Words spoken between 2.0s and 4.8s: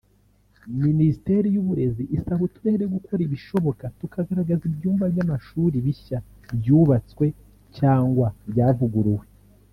isaba uturere gukora ibishoboka tukagaragaza